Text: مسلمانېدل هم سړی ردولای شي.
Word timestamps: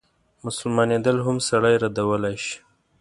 مسلمانېدل 0.45 1.17
هم 1.25 1.37
سړی 1.49 1.75
ردولای 1.83 2.35
شي. 2.45 2.57